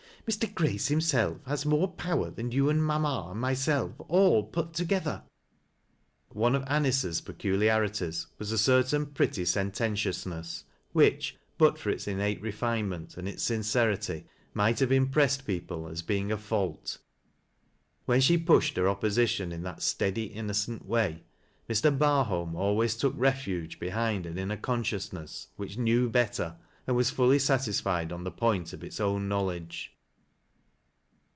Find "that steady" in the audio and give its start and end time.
19.63-20.25